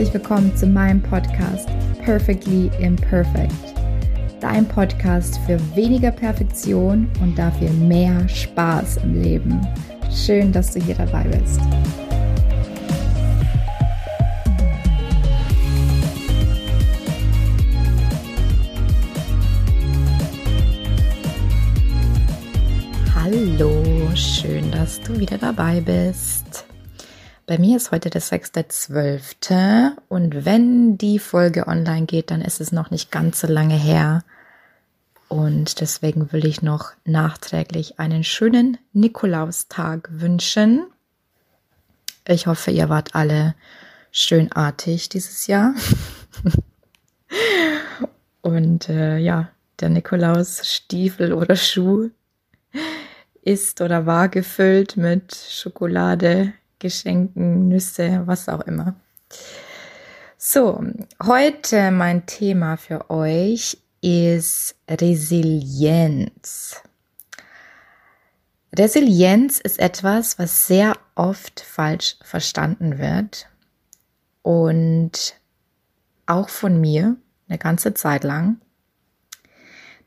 [0.00, 1.68] herzlich willkommen zu meinem Podcast
[2.02, 3.52] Perfectly Imperfect.
[4.40, 9.60] Dein Podcast für weniger Perfektion und dafür mehr Spaß im Leben.
[10.10, 11.60] Schön, dass du hier dabei bist.
[23.14, 26.39] Hallo, schön, dass du wieder dabei bist.
[27.50, 29.96] Bei mir ist heute der 6.12.
[30.08, 34.22] und wenn die Folge online geht, dann ist es noch nicht ganz so lange her.
[35.26, 40.86] Und deswegen will ich noch nachträglich einen schönen Nikolaustag wünschen.
[42.24, 43.56] Ich hoffe, ihr wart alle
[44.12, 45.74] schönartig dieses Jahr.
[48.42, 52.10] und äh, ja, der Nikolaus Stiefel oder Schuh
[53.42, 58.96] ist oder war gefüllt mit Schokolade, Geschenken, Nüsse, was auch immer.
[60.36, 60.82] So,
[61.22, 66.82] heute mein Thema für euch ist Resilienz.
[68.76, 73.48] Resilienz ist etwas, was sehr oft falsch verstanden wird
[74.42, 75.34] und
[76.26, 77.16] auch von mir
[77.48, 78.60] eine ganze Zeit lang.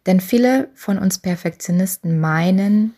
[0.06, 2.96] Denn viele von uns Perfektionisten meinen,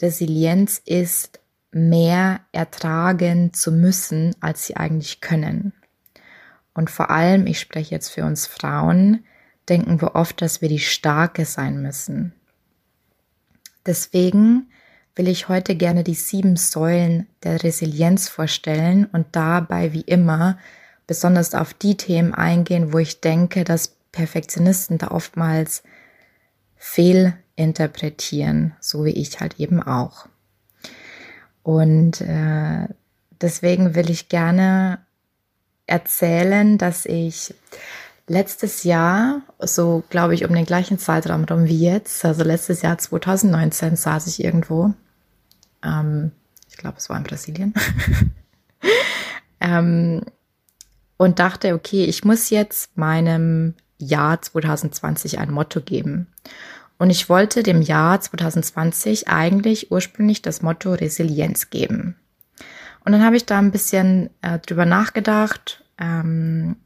[0.00, 1.41] Resilienz ist
[1.72, 5.72] mehr ertragen zu müssen, als sie eigentlich können.
[6.74, 9.24] Und vor allem, ich spreche jetzt für uns Frauen,
[9.68, 12.32] denken wir oft, dass wir die Starke sein müssen.
[13.86, 14.70] Deswegen
[15.14, 20.58] will ich heute gerne die sieben Säulen der Resilienz vorstellen und dabei wie immer
[21.06, 25.82] besonders auf die Themen eingehen, wo ich denke, dass Perfektionisten da oftmals
[26.76, 30.28] fehlinterpretieren, so wie ich halt eben auch.
[31.62, 32.88] Und äh,
[33.40, 34.98] deswegen will ich gerne
[35.86, 37.54] erzählen, dass ich
[38.26, 42.98] letztes Jahr, so glaube ich um den gleichen Zeitraum rum wie jetzt, also letztes Jahr
[42.98, 44.94] 2019 saß ich irgendwo,
[45.84, 46.32] ähm,
[46.68, 47.74] ich glaube es war in Brasilien,
[49.60, 50.22] ähm,
[51.16, 56.26] und dachte, okay, ich muss jetzt meinem Jahr 2020 ein Motto geben.
[57.02, 62.14] Und ich wollte dem Jahr 2020 eigentlich ursprünglich das Motto Resilienz geben.
[63.04, 65.82] Und dann habe ich da ein bisschen äh, drüber nachgedacht.
[65.98, 66.76] Ähm,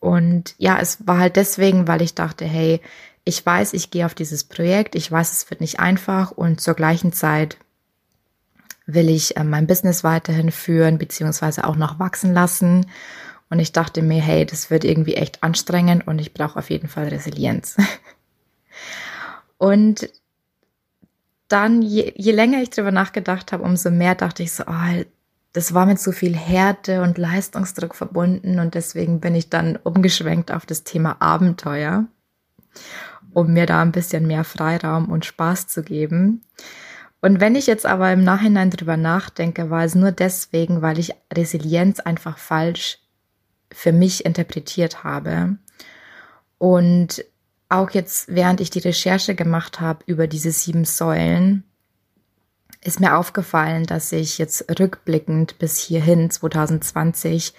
[0.00, 2.80] und ja, es war halt deswegen, weil ich dachte, hey,
[3.24, 6.72] ich weiß, ich gehe auf dieses Projekt, ich weiß, es wird nicht einfach und zur
[6.72, 7.58] gleichen Zeit
[8.86, 12.86] will ich äh, mein Business weiterhin führen, beziehungsweise auch noch wachsen lassen.
[13.50, 16.88] Und ich dachte mir, hey, das wird irgendwie echt anstrengend und ich brauche auf jeden
[16.88, 17.76] Fall Resilienz.
[19.58, 20.08] Und
[21.48, 25.04] dann, je, je länger ich drüber nachgedacht habe, umso mehr dachte ich so, oh,
[25.52, 30.52] das war mit so viel Härte und Leistungsdruck verbunden und deswegen bin ich dann umgeschwenkt
[30.52, 32.04] auf das Thema Abenteuer,
[33.32, 36.42] um mir da ein bisschen mehr Freiraum und Spaß zu geben.
[37.20, 41.14] Und wenn ich jetzt aber im Nachhinein drüber nachdenke, war es nur deswegen, weil ich
[41.32, 42.98] Resilienz einfach falsch
[43.72, 45.56] für mich interpretiert habe.
[46.58, 47.24] Und
[47.68, 51.64] auch jetzt, während ich die Recherche gemacht habe über diese sieben Säulen,
[52.82, 57.52] ist mir aufgefallen, dass ich jetzt rückblickend bis hierhin 2020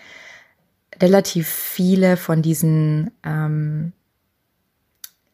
[1.02, 3.94] relativ viele von diesen ähm,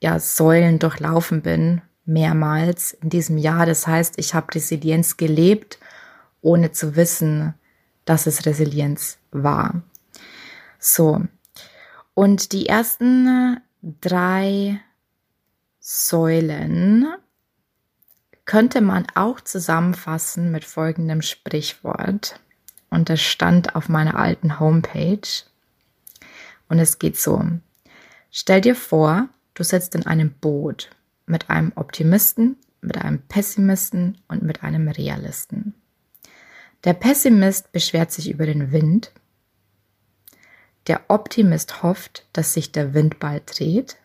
[0.01, 3.65] ja, Säulen durchlaufen bin, mehrmals in diesem Jahr.
[3.65, 5.79] Das heißt, ich habe Resilienz gelebt,
[6.41, 7.53] ohne zu wissen,
[8.05, 9.81] dass es Resilienz war.
[10.79, 11.21] So.
[12.13, 13.59] Und die ersten
[14.01, 14.79] drei
[15.79, 17.07] Säulen
[18.45, 22.39] könnte man auch zusammenfassen mit folgendem Sprichwort.
[22.89, 25.27] Und das stand auf meiner alten Homepage.
[26.69, 27.43] Und es geht so.
[28.31, 30.89] Stell dir vor, du sitzt in einem Boot
[31.25, 35.73] mit einem Optimisten, mit einem Pessimisten und mit einem Realisten.
[36.83, 39.11] Der Pessimist beschwert sich über den Wind,
[40.87, 43.97] der Optimist hofft, dass sich der Wind bald dreht.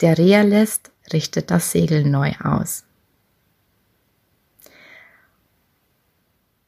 [0.00, 2.84] Der Realist richtet das Segel neu aus.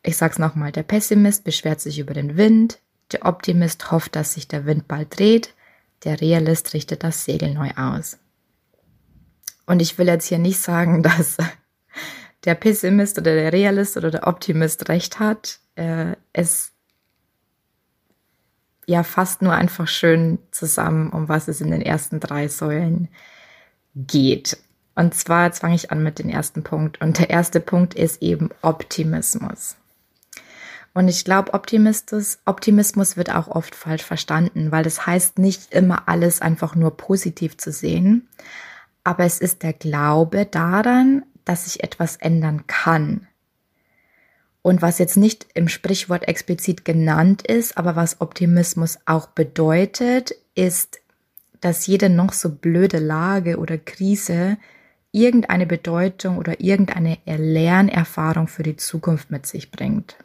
[0.03, 2.81] Ich sag's nochmal, der Pessimist beschwert sich über den Wind,
[3.13, 5.55] der Optimist hofft, dass sich der Wind bald dreht,
[6.05, 8.19] der Realist richtet das Segel neu aus.
[9.67, 11.37] Und ich will jetzt hier nicht sagen, dass
[12.45, 15.61] der Pessimist oder der Realist oder der Optimist recht hat.
[15.77, 16.72] Äh, es
[18.87, 23.09] ja fast nur einfach schön zusammen, um was es in den ersten drei Säulen
[23.95, 24.59] geht.
[24.95, 27.01] Und zwar fange ich an mit dem ersten Punkt.
[27.01, 29.77] Und der erste Punkt ist eben Optimismus.
[30.95, 36.43] Und ich glaube, Optimismus wird auch oft falsch verstanden, weil das heißt nicht immer alles
[36.43, 38.29] einfach nur positiv zu sehen.
[39.03, 43.27] Aber es ist der Glaube daran, dass sich etwas ändern kann.
[44.63, 51.01] Und was jetzt nicht im Sprichwort explizit genannt ist, aber was Optimismus auch bedeutet, ist,
[51.61, 54.57] dass jede noch so blöde Lage oder Krise
[55.13, 60.17] irgendeine Bedeutung oder irgendeine Lernerfahrung für die Zukunft mit sich bringt.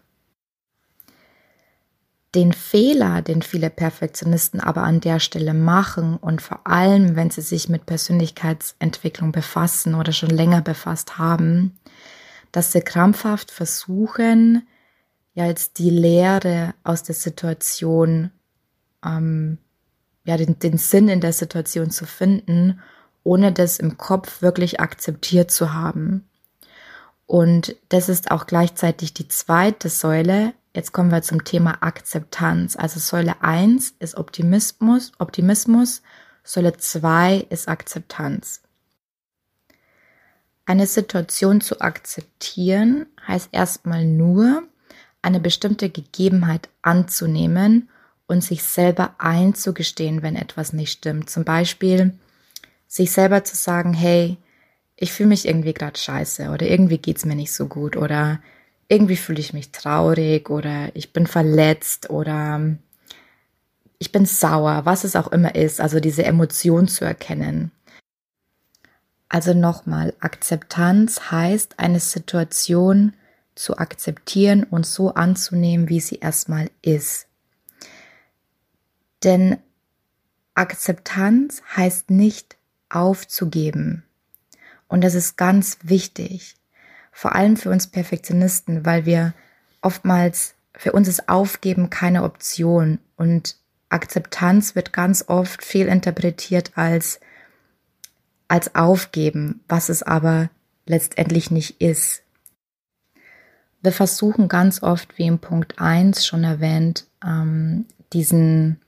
[2.35, 7.41] Den Fehler, den viele Perfektionisten aber an der Stelle machen und vor allem, wenn sie
[7.41, 11.76] sich mit Persönlichkeitsentwicklung befassen oder schon länger befasst haben,
[12.57, 14.67] dass sie krampfhaft versuchen,
[15.35, 18.31] ja jetzt die Lehre aus der Situation,
[19.05, 19.59] ähm,
[20.23, 22.79] ja den, den Sinn in der Situation zu finden,
[23.23, 26.27] ohne das im Kopf wirklich akzeptiert zu haben.
[27.27, 30.55] Und das ist auch gleichzeitig die zweite Säule.
[30.73, 32.75] Jetzt kommen wir zum Thema Akzeptanz.
[32.75, 36.01] Also Säule 1 ist Optimismus, Optimismus,
[36.43, 38.63] Säule 2 ist Akzeptanz.
[40.67, 44.63] Eine Situation zu akzeptieren heißt erstmal nur,
[45.21, 47.87] eine bestimmte Gegebenheit anzunehmen
[48.27, 51.29] und sich selber einzugestehen, wenn etwas nicht stimmt.
[51.29, 52.15] Zum Beispiel
[52.85, 54.35] sich selber zu sagen, hey,
[54.97, 58.41] ich fühle mich irgendwie gerade scheiße oder irgendwie geht's mir nicht so gut oder
[58.89, 62.75] irgendwie fühle ich mich traurig oder ich bin verletzt oder
[63.99, 67.71] ich bin sauer, was es auch immer ist, also diese Emotion zu erkennen.
[69.29, 73.13] Also nochmal, Akzeptanz heißt, eine Situation
[73.55, 77.27] zu akzeptieren und so anzunehmen, wie sie erstmal ist.
[79.23, 79.57] Denn
[80.53, 82.57] Akzeptanz heißt nicht
[82.89, 84.03] aufzugeben.
[84.87, 86.55] Und das ist ganz wichtig,
[87.11, 89.33] vor allem für uns Perfektionisten, weil wir
[89.81, 93.57] oftmals, für uns ist Aufgeben keine Option und
[93.89, 97.19] Akzeptanz wird ganz oft fehlinterpretiert als
[98.47, 100.49] als aufgeben, was es aber
[100.85, 102.23] letztendlich nicht ist.
[103.81, 108.81] Wir versuchen ganz oft, wie im Punkt 1 schon erwähnt, ähm, diesen,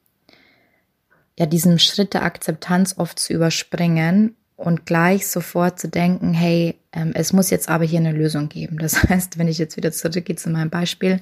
[1.37, 7.11] ja, diesen Schritt der Akzeptanz oft zu überspringen und gleich sofort zu denken, hey, ähm,
[7.13, 8.77] es muss jetzt aber hier eine Lösung geben.
[8.77, 11.21] Das heißt, wenn ich jetzt wieder zurückgehe zu meinem Beispiel,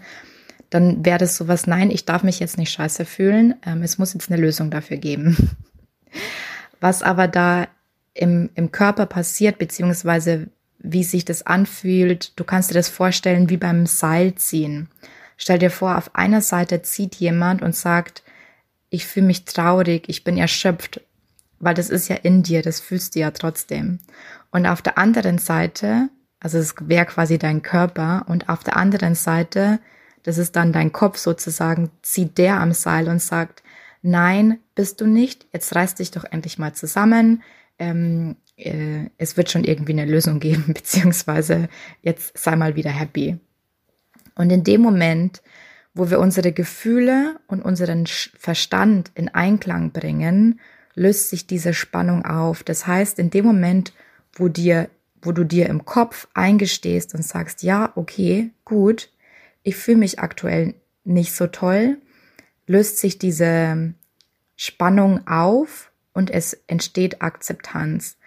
[0.70, 4.14] dann wäre das sowas, nein, ich darf mich jetzt nicht scheiße fühlen, ähm, es muss
[4.14, 5.56] jetzt eine Lösung dafür geben.
[6.80, 7.68] Was aber da
[8.18, 10.48] im, im Körper passiert, beziehungsweise
[10.80, 12.38] wie sich das anfühlt.
[12.40, 14.90] Du kannst dir das vorstellen wie beim Seilziehen.
[15.38, 18.24] Stell dir vor, auf einer Seite zieht jemand und sagt,
[18.90, 21.02] ich fühle mich traurig, ich bin erschöpft,
[21.60, 24.00] weil das ist ja in dir, das fühlst du ja trotzdem.
[24.52, 26.10] Und auf der anderen Seite,
[26.40, 29.80] also es wäre quasi dein Körper, und auf der anderen Seite,
[30.24, 33.62] das ist dann dein Kopf sozusagen, zieht der am Seil und sagt,
[34.02, 37.44] nein, bist du nicht, jetzt reiß dich doch endlich mal zusammen,
[37.80, 41.70] ähm, äh, es wird schon irgendwie eine Lösung geben, beziehungsweise
[42.02, 43.38] jetzt sei mal wieder happy.
[44.36, 45.42] Und in dem Moment,
[45.94, 50.60] wo wir unsere Gefühle und unseren Verstand in Einklang bringen,
[50.94, 52.64] löst sich diese Spannung auf.
[52.64, 53.94] Das heißt, in dem Moment,
[54.34, 54.90] wo dir,
[55.22, 59.10] wo du dir im Kopf eingestehst und sagst, ja, okay, gut,
[59.64, 61.98] ich fühle mich aktuell nicht so toll,
[62.68, 63.94] löst sich diese
[64.56, 68.18] Spannung auf und es entsteht Akzeptanz.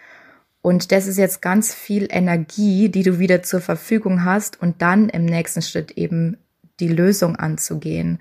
[0.63, 5.09] Und das ist jetzt ganz viel Energie, die du wieder zur Verfügung hast und dann
[5.09, 6.37] im nächsten Schritt eben
[6.79, 8.21] die Lösung anzugehen.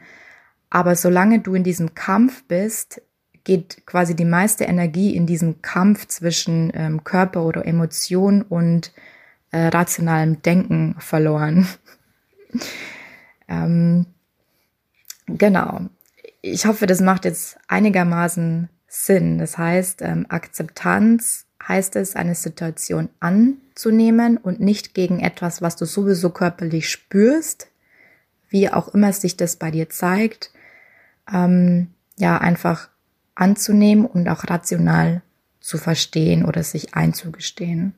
[0.72, 3.04] Aber solange du in diesem Kampf bist,
[3.44, 8.92] geht quasi die meiste Energie in diesen Kampf zwischen ähm, Körper oder Emotion und
[9.52, 11.68] äh, rationalem Denken verloren.
[13.48, 14.08] ähm,
[15.28, 15.82] genau.
[16.42, 19.38] Ich hoffe, das macht jetzt einigermaßen Sinn.
[19.38, 25.86] Das heißt, ähm, Akzeptanz heißt es, eine Situation anzunehmen und nicht gegen etwas, was du
[25.86, 27.68] sowieso körperlich spürst,
[28.50, 30.52] wie auch immer sich das bei dir zeigt,
[31.32, 32.90] ähm, ja, einfach
[33.36, 35.22] anzunehmen und auch rational
[35.60, 37.94] zu verstehen oder sich einzugestehen.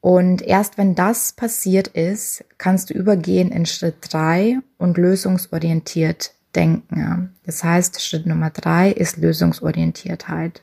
[0.00, 7.34] Und erst wenn das passiert ist, kannst du übergehen in Schritt drei und lösungsorientiert denken.
[7.44, 10.62] Das heißt, Schritt Nummer drei ist Lösungsorientiertheit.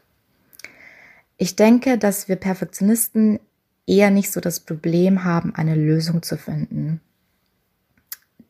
[1.38, 3.39] Ich denke, dass wir Perfektionisten
[3.88, 7.01] eher nicht so das Problem haben, eine Lösung zu finden.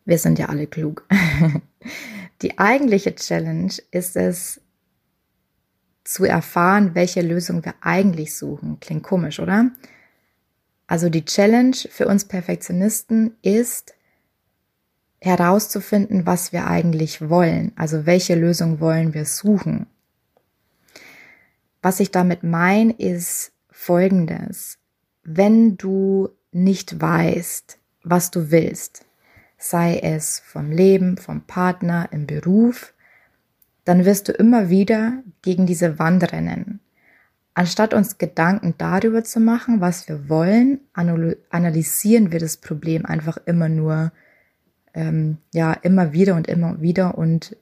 [0.05, 1.05] Wir sind ja alle klug.
[2.41, 4.61] Die eigentliche Challenge ist es,
[6.09, 8.79] zu erfahren, welche Lösung wir eigentlich suchen.
[8.79, 9.69] Klingt komisch, oder?
[10.87, 13.93] Also die Challenge für uns Perfektionisten ist,
[15.21, 19.87] herauszufinden, was wir eigentlich wollen, also welche Lösung wollen wir suchen.
[21.81, 24.77] Was ich damit meine, ist Folgendes.
[25.23, 29.05] Wenn du nicht weißt, was du willst,
[29.57, 32.93] sei es vom Leben, vom Partner, im Beruf,
[33.85, 36.79] dann wirst du immer wieder gegen diese Wand rennen.
[37.53, 43.67] Anstatt uns Gedanken darüber zu machen, was wir wollen, analysieren wir das Problem einfach immer
[43.67, 44.11] nur,
[44.93, 47.55] ähm, ja, immer wieder und immer wieder und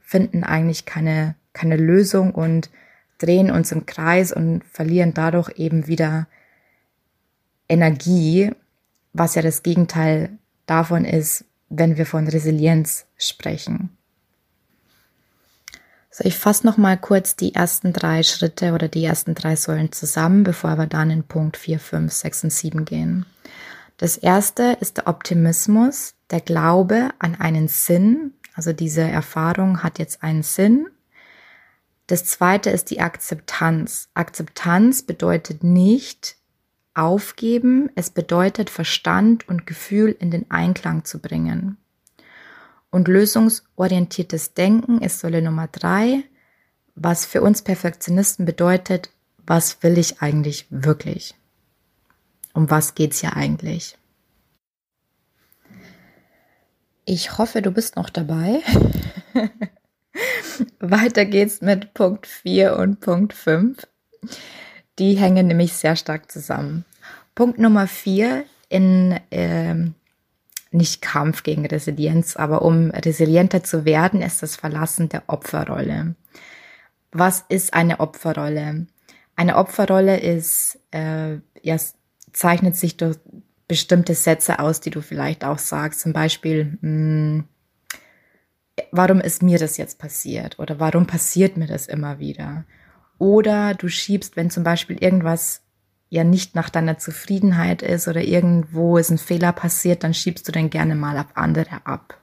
[0.00, 2.70] finden eigentlich keine, keine Lösung und
[3.18, 6.26] drehen uns im Kreis und verlieren dadurch eben wieder
[7.68, 8.50] Energie,
[9.12, 10.30] was ja das Gegenteil
[10.66, 13.90] davon ist, wenn wir von Resilienz sprechen.
[16.10, 19.90] So, ich fasse noch mal kurz die ersten drei Schritte oder die ersten drei Säulen
[19.90, 23.26] zusammen, bevor wir dann in Punkt 4, 5, 6 und 7 gehen.
[23.96, 28.32] Das erste ist der Optimismus, der Glaube an einen Sinn.
[28.54, 30.88] Also diese Erfahrung hat jetzt einen Sinn.
[32.08, 34.08] Das zweite ist die Akzeptanz.
[34.14, 36.36] Akzeptanz bedeutet nicht
[36.92, 41.76] aufgeben, es bedeutet Verstand und Gefühl in den Einklang zu bringen.
[42.90, 46.24] Und lösungsorientiertes Denken ist Säule Nummer drei,
[46.96, 49.10] was für uns Perfektionisten bedeutet,
[49.46, 51.36] was will ich eigentlich wirklich?
[52.52, 53.96] Um was geht's hier eigentlich?
[57.04, 58.62] Ich hoffe, du bist noch dabei.
[60.78, 63.86] Weiter geht's mit Punkt 4 und Punkt 5.
[64.98, 66.84] Die hängen nämlich sehr stark zusammen.
[67.34, 69.94] Punkt Nummer 4 in ähm,
[70.70, 76.14] nicht Kampf gegen Resilienz, aber um resilienter zu werden, ist das Verlassen der Opferrolle.
[77.12, 78.86] Was ist eine Opferrolle?
[79.36, 81.76] Eine Opferrolle ist, äh, ja,
[82.32, 83.18] zeichnet sich durch
[83.68, 86.00] bestimmte Sätze aus, die du vielleicht auch sagst.
[86.00, 87.44] Zum Beispiel, mh, hm,
[88.90, 90.58] warum ist mir das jetzt passiert?
[90.58, 92.64] Oder warum passiert mir das immer wieder?
[93.18, 95.62] Oder du schiebst, wenn zum Beispiel irgendwas
[96.08, 100.52] ja nicht nach deiner Zufriedenheit ist oder irgendwo ist ein Fehler passiert, dann schiebst du
[100.52, 102.20] den gerne mal auf andere ab.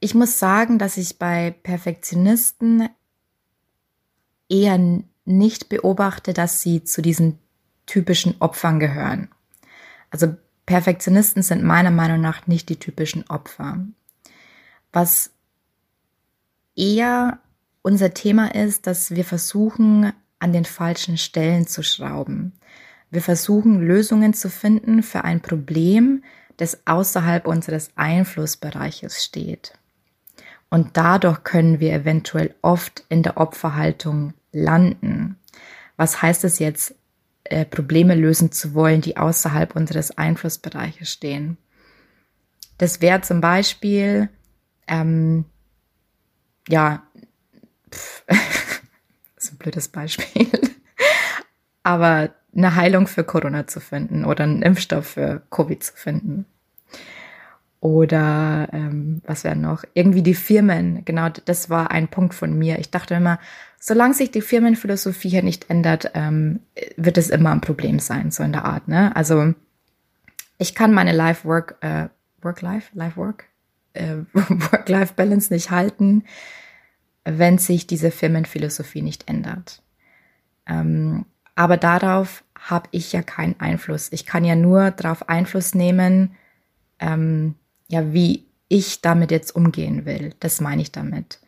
[0.00, 2.88] Ich muss sagen, dass ich bei Perfektionisten
[4.48, 4.78] eher
[5.24, 7.38] nicht beobachte, dass sie zu diesen
[7.86, 9.28] typischen Opfern gehören.
[10.10, 10.36] Also
[10.66, 13.78] Perfektionisten sind meiner Meinung nach nicht die typischen Opfer.
[14.92, 15.30] Was
[16.76, 17.38] eher
[17.82, 22.52] unser Thema ist, dass wir versuchen, an den falschen Stellen zu schrauben.
[23.10, 26.22] Wir versuchen Lösungen zu finden für ein Problem,
[26.56, 29.74] das außerhalb unseres Einflussbereiches steht.
[30.70, 35.36] Und dadurch können wir eventuell oft in der Opferhaltung landen.
[35.96, 36.94] Was heißt es jetzt,
[37.50, 41.56] äh, Probleme lösen zu wollen, die außerhalb unseres Einflussbereiches stehen?
[42.78, 44.30] Das wäre zum Beispiel,
[44.86, 45.44] ähm,
[46.68, 47.02] ja,
[47.92, 48.24] pff,
[49.36, 50.48] ist ein blödes Beispiel.
[51.82, 56.46] Aber eine Heilung für Corona zu finden oder einen Impfstoff für Covid zu finden.
[57.80, 59.84] Oder ähm, was wäre noch?
[59.94, 61.04] Irgendwie die Firmen.
[61.06, 62.78] Genau, das war ein Punkt von mir.
[62.78, 63.38] Ich dachte immer,
[63.80, 66.60] solange sich die Firmenphilosophie hier nicht ändert, ähm,
[66.96, 68.86] wird es immer ein Problem sein, so in der Art.
[68.86, 69.14] Ne?
[69.16, 69.54] Also
[70.58, 72.08] ich kann meine Life-Work, äh,
[72.42, 73.46] Work-Life, Life-Work,
[73.94, 76.22] äh, Work-Life-Balance nicht halten
[77.24, 79.82] wenn sich diese Firmenphilosophie nicht ändert.
[80.66, 84.08] Ähm, aber darauf habe ich ja keinen Einfluss.
[84.12, 86.34] Ich kann ja nur darauf Einfluss nehmen,
[86.98, 87.54] ähm,
[87.88, 90.34] ja, wie ich damit jetzt umgehen will.
[90.40, 91.40] Das meine ich damit.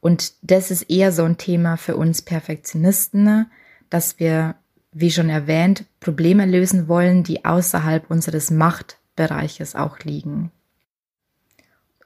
[0.00, 3.50] Und das ist eher so ein Thema für uns Perfektionisten,
[3.90, 4.54] dass wir,
[4.92, 10.52] wie schon erwähnt, Probleme lösen wollen, die außerhalb unseres Machtbereiches auch liegen.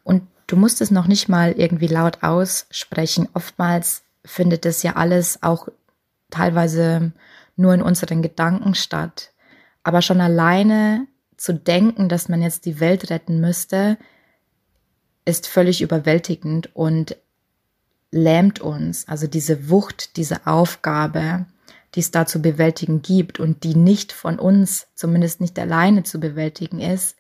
[0.04, 0.22] Und
[0.52, 3.26] Du musst es noch nicht mal irgendwie laut aussprechen.
[3.32, 5.68] Oftmals findet es ja alles auch
[6.28, 7.12] teilweise
[7.56, 9.32] nur in unseren Gedanken statt.
[9.82, 11.06] Aber schon alleine
[11.38, 13.96] zu denken, dass man jetzt die Welt retten müsste,
[15.24, 17.16] ist völlig überwältigend und
[18.12, 19.08] lähmt uns.
[19.08, 21.46] Also diese Wucht, diese Aufgabe,
[21.94, 26.20] die es da zu bewältigen gibt und die nicht von uns, zumindest nicht alleine zu
[26.20, 27.16] bewältigen ist,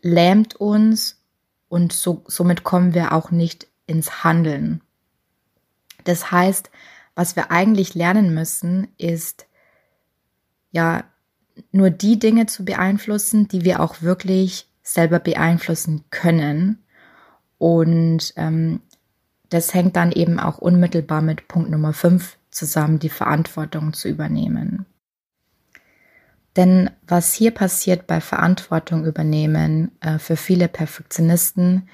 [0.00, 1.20] lähmt uns
[1.68, 4.80] und so, somit kommen wir auch nicht ins Handeln.
[6.04, 6.70] Das heißt,
[7.14, 9.46] was wir eigentlich lernen müssen, ist
[10.70, 11.04] ja
[11.72, 16.84] nur die Dinge zu beeinflussen, die wir auch wirklich selber beeinflussen können.
[17.58, 18.80] Und ähm,
[19.54, 24.84] das hängt dann eben auch unmittelbar mit Punkt Nummer 5 zusammen, die Verantwortung zu übernehmen.
[26.56, 31.88] Denn was hier passiert bei Verantwortung übernehmen äh, für viele Perfektionisten,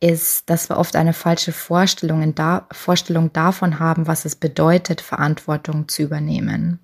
[0.00, 5.88] ist, dass wir oft eine falsche Vorstellung, da, Vorstellung davon haben, was es bedeutet, Verantwortung
[5.88, 6.78] zu übernehmen.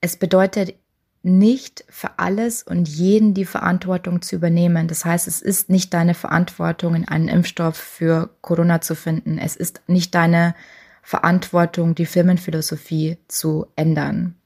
[0.00, 0.74] Es bedeutet
[1.22, 4.88] nicht für alles und jeden die Verantwortung zu übernehmen.
[4.88, 9.38] Das heißt, es ist nicht deine Verantwortung, in einen Impfstoff für Corona zu finden.
[9.38, 10.54] Es ist nicht deine
[11.02, 14.36] Verantwortung, die Firmenphilosophie zu ändern.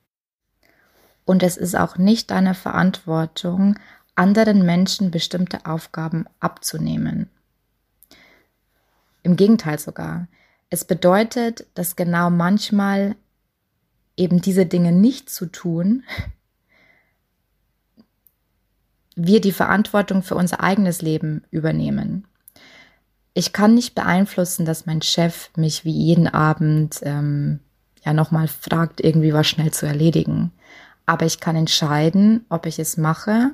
[1.25, 3.79] Und es ist auch nicht deine Verantwortung,
[4.15, 7.29] anderen Menschen bestimmte Aufgaben abzunehmen.
[9.23, 10.29] Im Gegenteil sogar.
[10.71, 13.17] Es bedeutet, dass genau manchmal
[14.17, 16.05] eben diese Dinge nicht zu tun,
[19.17, 22.27] wir die Verantwortung für unser eigenes Leben übernehmen.
[23.35, 27.61] Ich kann nicht beeinflussen, dass mein Chef mich wie jeden Abend ähm,
[28.05, 30.53] ja nochmal fragt, irgendwie was schnell zu erledigen.
[31.07, 33.51] Aber ich kann entscheiden, ob ich es mache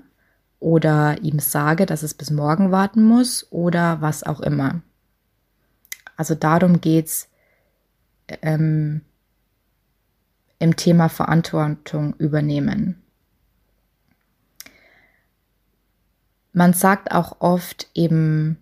[0.60, 4.82] oder ihm sage, dass es bis morgen warten muss oder was auch immer.
[6.16, 7.28] Also darum geht's
[8.42, 9.02] ähm,
[10.58, 13.01] im Thema Verantwortung übernehmen.
[16.52, 18.58] Man sagt auch oft eben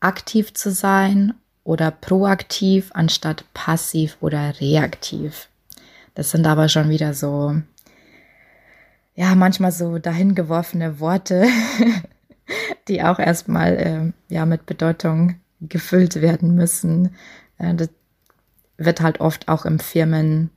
[0.00, 1.34] aktiv zu sein
[1.64, 5.48] oder proaktiv anstatt passiv oder reaktiv.
[6.14, 7.56] Das sind aber schon wieder so,
[9.14, 11.46] ja, manchmal so dahingeworfene Worte,
[12.88, 17.14] die auch erstmal äh, ja mit Bedeutung gefüllt werden müssen.
[17.58, 17.88] Äh, das
[18.76, 20.50] wird halt oft auch im Firmen,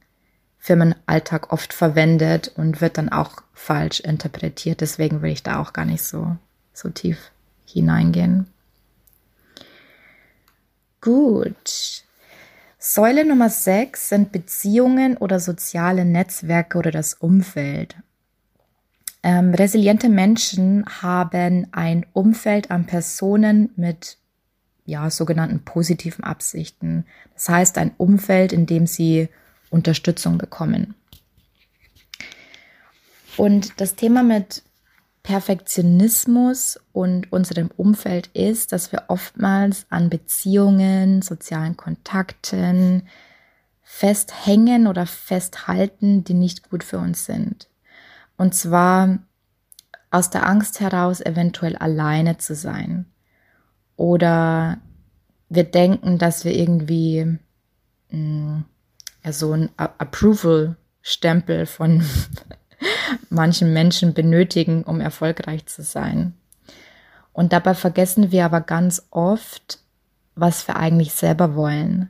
[0.59, 4.81] Firmenalltag oft verwendet und wird dann auch falsch interpretiert.
[4.81, 6.35] Deswegen will ich da auch gar nicht so,
[6.73, 7.31] so tief
[7.65, 8.47] hineingehen.
[11.01, 12.03] Gut.
[12.79, 17.95] Säule Nummer 6 sind Beziehungen oder soziale Netzwerke oder das Umfeld.
[19.23, 24.17] Ähm, resiliente Menschen haben ein Umfeld an Personen mit
[24.85, 27.05] ja, sogenannten positiven Absichten.
[27.33, 29.27] Das heißt, ein Umfeld, in dem sie
[29.69, 30.95] Unterstützung bekommen.
[33.37, 34.63] Und das Thema mit
[35.23, 43.07] Perfektionismus und unserem Umfeld ist, dass wir oftmals an Beziehungen, sozialen Kontakten
[43.83, 47.67] festhängen oder festhalten, die nicht gut für uns sind.
[48.37, 49.19] Und zwar
[50.11, 53.05] aus der Angst heraus, eventuell alleine zu sein.
[53.97, 54.79] Oder
[55.49, 57.37] wir denken, dass wir irgendwie
[58.11, 58.65] mh, mm,
[59.33, 62.03] so ein Approval-Stempel von
[63.29, 66.33] manchen Menschen benötigen, um erfolgreich zu sein.
[67.33, 69.79] Und dabei vergessen wir aber ganz oft,
[70.35, 72.09] was wir eigentlich selber wollen.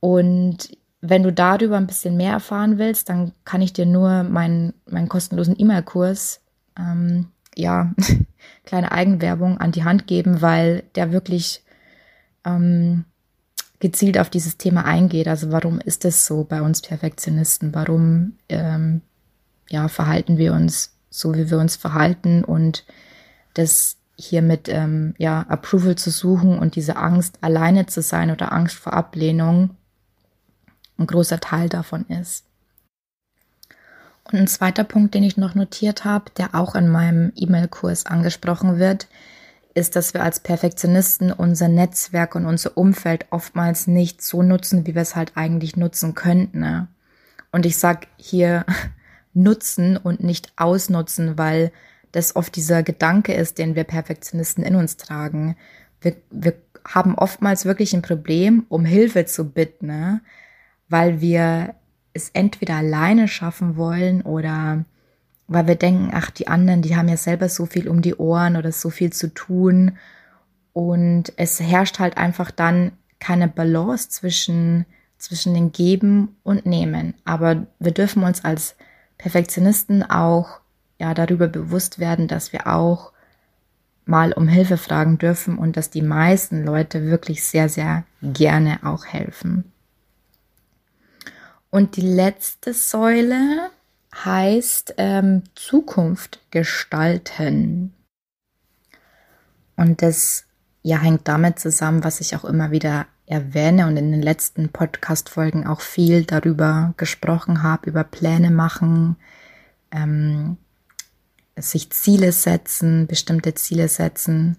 [0.00, 4.74] Und wenn du darüber ein bisschen mehr erfahren willst, dann kann ich dir nur meinen,
[4.86, 6.40] meinen kostenlosen E-Mail-Kurs,
[6.78, 7.92] ähm, ja,
[8.64, 11.62] kleine Eigenwerbung an die Hand geben, weil der wirklich
[12.44, 13.04] ähm,
[13.84, 15.28] gezielt auf dieses Thema eingeht.
[15.28, 17.74] Also warum ist es so bei uns Perfektionisten?
[17.74, 19.02] Warum ähm,
[19.68, 22.86] ja, verhalten wir uns so, wie wir uns verhalten und
[23.52, 28.52] das hier mit ähm, ja, Approval zu suchen und diese Angst, alleine zu sein oder
[28.52, 29.76] Angst vor Ablehnung
[30.96, 32.46] ein großer Teil davon ist.
[34.24, 38.78] Und ein zweiter Punkt, den ich noch notiert habe, der auch in meinem E-Mail-Kurs angesprochen
[38.78, 39.08] wird,
[39.74, 44.94] ist, dass wir als Perfektionisten unser Netzwerk und unser Umfeld oftmals nicht so nutzen, wie
[44.94, 46.60] wir es halt eigentlich nutzen könnten.
[46.60, 46.88] Ne?
[47.50, 48.64] Und ich sag hier
[49.34, 51.72] nutzen und nicht ausnutzen, weil
[52.12, 55.56] das oft dieser Gedanke ist, den wir Perfektionisten in uns tragen.
[56.00, 56.54] Wir, wir
[56.86, 60.20] haben oftmals wirklich ein Problem, um Hilfe zu bitten, ne?
[60.88, 61.74] weil wir
[62.12, 64.84] es entweder alleine schaffen wollen oder
[65.46, 68.56] weil wir denken, ach, die anderen, die haben ja selber so viel um die Ohren
[68.56, 69.98] oder so viel zu tun.
[70.72, 74.86] Und es herrscht halt einfach dann keine Balance zwischen,
[75.18, 77.14] zwischen den Geben und Nehmen.
[77.24, 78.76] Aber wir dürfen uns als
[79.18, 80.60] Perfektionisten auch
[80.98, 83.12] ja darüber bewusst werden, dass wir auch
[84.06, 89.06] mal um Hilfe fragen dürfen und dass die meisten Leute wirklich sehr, sehr gerne auch
[89.06, 89.72] helfen.
[91.70, 93.70] Und die letzte Säule
[94.14, 97.94] heißt ähm, Zukunft gestalten.
[99.76, 100.44] Und das
[100.82, 105.66] ja hängt damit zusammen, was ich auch immer wieder erwähne und in den letzten Podcast-Folgen
[105.66, 109.16] auch viel darüber gesprochen habe, über Pläne machen,
[109.90, 110.58] ähm,
[111.56, 114.58] sich Ziele setzen, bestimmte Ziele setzen.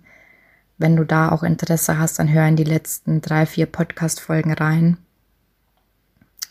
[0.77, 4.97] Wenn du da auch Interesse hast, dann hör in die letzten drei, vier Podcast-Folgen rein.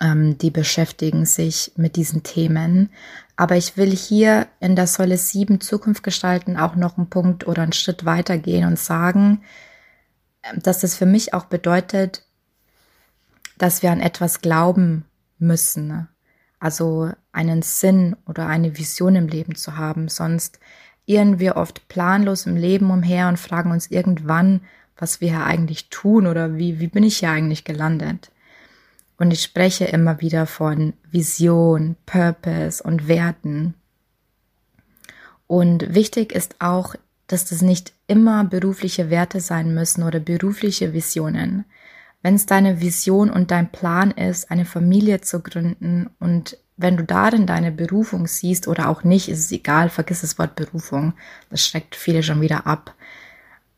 [0.04, 2.90] Ähm, die beschäftigen sich mit diesen Themen.
[3.36, 7.62] Aber ich will hier in der Säule 7 Zukunft gestalten auch noch einen Punkt oder
[7.62, 9.42] einen Schritt weitergehen und sagen,
[10.42, 12.22] ähm, dass das für mich auch bedeutet,
[13.56, 15.04] dass wir an etwas glauben
[15.38, 16.08] müssen.
[16.58, 20.08] Also einen Sinn oder eine Vision im Leben zu haben.
[20.08, 20.60] Sonst
[21.06, 24.60] irren wir oft planlos im Leben umher und fragen uns irgendwann,
[24.96, 28.30] was wir hier eigentlich tun oder wie, wie bin ich hier eigentlich gelandet.
[29.16, 33.74] Und ich spreche immer wieder von Vision, Purpose und Werten.
[35.46, 36.94] Und wichtig ist auch,
[37.26, 41.64] dass das nicht immer berufliche Werte sein müssen oder berufliche Visionen.
[42.22, 47.04] Wenn es deine Vision und dein Plan ist, eine Familie zu gründen und wenn du
[47.04, 51.14] darin deine Berufung siehst oder auch nicht, ist es egal, vergiss das Wort Berufung.
[51.50, 52.94] Das schreckt viele schon wieder ab.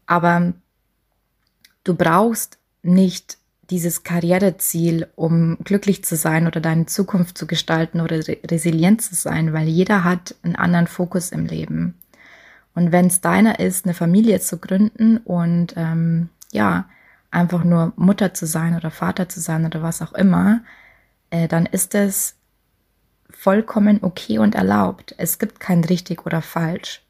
[0.07, 0.55] Aber
[1.85, 3.37] du brauchst nicht
[3.71, 9.53] dieses Karriereziel, um glücklich zu sein oder deine Zukunft zu gestalten oder resilient zu sein,
[9.53, 11.95] weil jeder hat einen anderen Fokus im Leben.
[12.75, 16.89] Und wenn es deiner ist, eine Familie zu gründen und ähm, ja,
[17.31, 20.61] einfach nur Mutter zu sein oder Vater zu sein oder was auch immer,
[21.31, 22.37] äh, dann ist es
[23.31, 25.15] vollkommen okay und erlaubt.
[25.19, 27.03] Es gibt kein richtig oder falsch.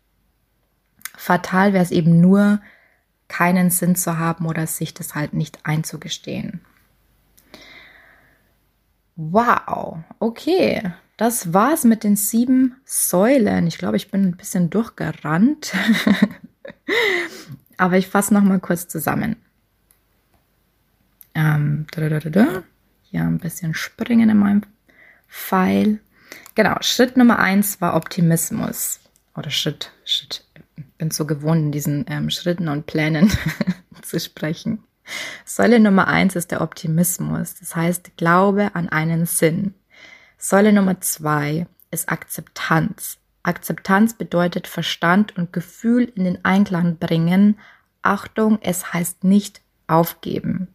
[1.17, 2.61] Fatal wäre es eben nur,
[3.29, 6.61] keinen Sinn zu haben oder sich das halt nicht einzugestehen.
[9.17, 13.67] Wow, okay, das war's mit den sieben Säulen.
[13.67, 15.73] Ich glaube, ich bin ein bisschen durchgerannt,
[17.79, 19.37] aber ich fasse noch mal kurz zusammen.
[21.35, 21.87] Ähm,
[23.03, 24.63] hier ein bisschen springen in meinem
[25.29, 26.01] Pfeil.
[26.55, 29.01] Genau, Schritt Nummer eins war Optimismus.
[29.35, 30.45] Oder Schritt, Schritt
[30.99, 33.31] bin so gewohnt, in diesen ähm, Schritten und Plänen
[34.03, 34.83] zu sprechen.
[35.45, 39.75] Säule Nummer eins ist der Optimismus, das heißt Glaube an einen Sinn.
[40.39, 43.19] Säule Nummer zwei ist Akzeptanz.
[43.43, 47.59] Akzeptanz bedeutet Verstand und Gefühl in den Einklang bringen.
[48.03, 50.69] Achtung, es heißt nicht aufgeben.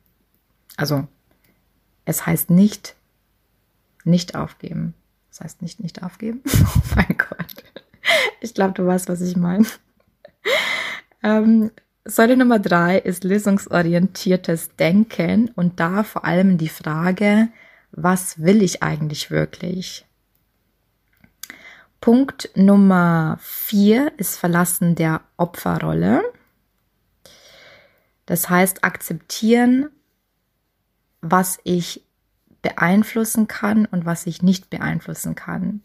[0.78, 1.08] Also,
[2.06, 2.96] es heißt nicht,
[4.06, 4.94] nicht aufgeben.
[5.30, 6.42] Das heißt nicht, nicht aufgeben.
[6.64, 7.64] Oh mein Gott.
[8.40, 9.66] Ich glaube, du weißt, was ich meine.
[11.24, 11.72] Ähm,
[12.04, 17.50] Säule Nummer drei ist lösungsorientiertes Denken und da vor allem die Frage,
[17.92, 20.06] was will ich eigentlich wirklich?
[22.00, 26.24] Punkt Nummer vier ist Verlassen der Opferrolle.
[28.26, 29.90] Das heißt, akzeptieren,
[31.22, 32.04] was ich
[32.64, 35.84] beeinflussen kann und was ich nicht beeinflussen kann.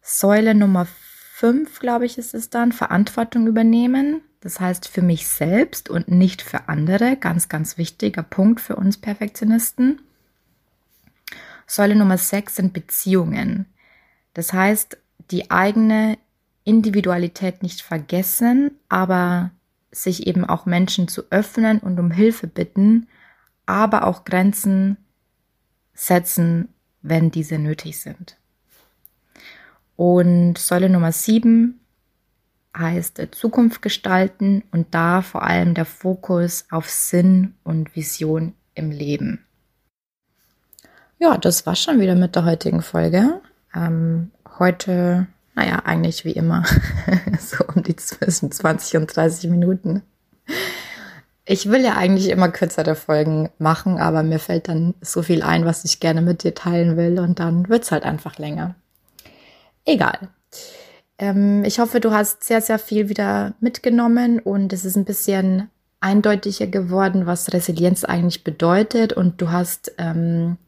[0.00, 0.86] Säule Nummer
[1.38, 4.22] fünf, glaube ich, ist es dann, Verantwortung übernehmen.
[4.40, 7.16] Das heißt für mich selbst und nicht für andere.
[7.16, 10.00] Ganz, ganz wichtiger Punkt für uns Perfektionisten.
[11.64, 13.66] Säule Nummer sechs sind Beziehungen.
[14.34, 14.98] Das heißt,
[15.30, 16.18] die eigene
[16.64, 19.52] Individualität nicht vergessen, aber
[19.92, 23.06] sich eben auch Menschen zu öffnen und um Hilfe bitten,
[23.64, 24.96] aber auch Grenzen
[25.94, 26.68] setzen,
[27.02, 28.37] wenn diese nötig sind.
[29.98, 31.80] Und Säule Nummer sieben
[32.76, 38.92] heißt äh, Zukunft gestalten und da vor allem der Fokus auf Sinn und Vision im
[38.92, 39.44] Leben.
[41.18, 43.40] Ja, das war schon wieder mit der heutigen Folge.
[43.74, 44.30] Ähm,
[44.60, 46.64] heute, naja, eigentlich wie immer,
[47.40, 50.02] so um die zwischen 20 und 30 Minuten.
[51.44, 55.64] Ich will ja eigentlich immer kürzere Folgen machen, aber mir fällt dann so viel ein,
[55.64, 58.76] was ich gerne mit dir teilen will und dann wird es halt einfach länger.
[59.88, 60.28] Egal.
[61.18, 65.70] Ähm, ich hoffe, du hast sehr, sehr viel wieder mitgenommen und es ist ein bisschen
[65.98, 70.58] eindeutiger geworden, was Resilienz eigentlich bedeutet und du hast, ähm,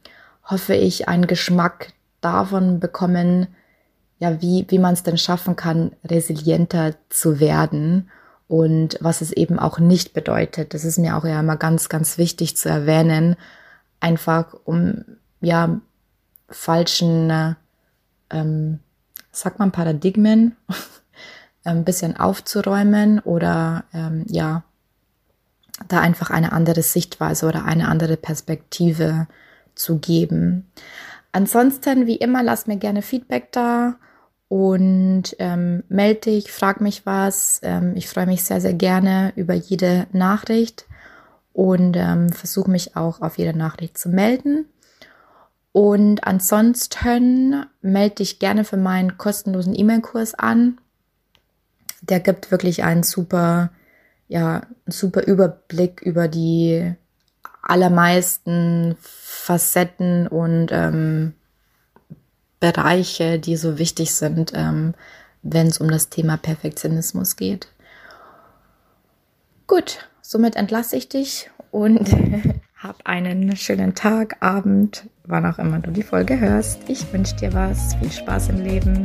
[0.42, 3.48] hoffe ich, einen Geschmack davon bekommen,
[4.18, 8.10] ja, wie, wie man es denn schaffen kann, resilienter zu werden
[8.48, 10.72] und was es eben auch nicht bedeutet.
[10.72, 13.36] Das ist mir auch ja immer ganz, ganz wichtig zu erwähnen,
[14.00, 15.04] einfach um
[15.42, 15.78] ja
[16.48, 17.54] falschen
[18.30, 18.80] ähm,
[19.32, 20.56] sagt man, Paradigmen
[21.64, 24.64] ein bisschen aufzuräumen oder ähm, ja,
[25.88, 29.26] da einfach eine andere Sichtweise oder eine andere Perspektive
[29.74, 30.70] zu geben.
[31.32, 33.96] Ansonsten, wie immer, lass mir gerne Feedback da
[34.48, 37.60] und ähm, melde dich, frag mich was.
[37.62, 40.86] Ähm, ich freue mich sehr, sehr gerne über jede Nachricht
[41.52, 44.66] und ähm, versuche mich auch auf jede Nachricht zu melden.
[45.72, 50.80] Und ansonsten melde dich gerne für meinen kostenlosen E-Mail-Kurs an.
[52.00, 53.70] Der gibt wirklich einen super,
[54.26, 56.94] ja, super Überblick über die
[57.62, 61.34] allermeisten Facetten und ähm,
[62.58, 64.94] Bereiche, die so wichtig sind, ähm,
[65.42, 67.68] wenn es um das Thema Perfektionismus geht.
[69.66, 72.10] Gut, somit entlasse ich dich und
[72.82, 76.88] hab einen schönen Tag, Abend, wann auch immer du die Folge hörst.
[76.88, 79.04] Ich wünsche dir was, viel Spaß im Leben.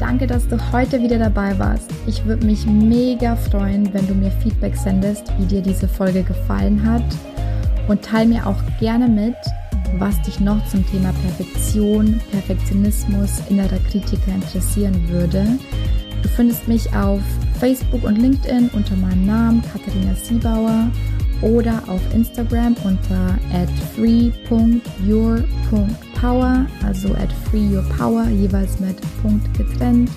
[0.00, 1.90] Danke, dass du heute wieder dabei warst.
[2.06, 6.82] Ich würde mich mega freuen, wenn du mir Feedback sendest, wie dir diese Folge gefallen
[6.82, 7.04] hat.
[7.88, 9.36] Und teile mir auch gerne mit,
[9.98, 15.46] was dich noch zum Thema Perfektion, Perfektionismus, innerer Kritiker interessieren würde.
[16.22, 17.20] Du findest mich auf
[17.60, 20.90] Facebook und LinkedIn unter meinem Namen Katharina Siebauer
[21.44, 30.10] oder auf Instagram unter at free.your.power, also at freeyourpower, jeweils mit Punkt getrennt.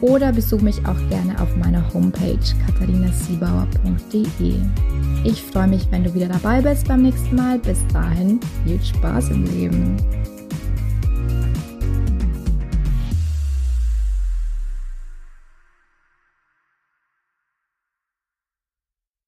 [0.00, 4.54] Oder besuch mich auch gerne auf meiner Homepage katharinasiebauer.de.
[5.24, 7.58] Ich freue mich, wenn du wieder dabei bist beim nächsten Mal.
[7.58, 9.98] Bis dahin, viel Spaß im Leben.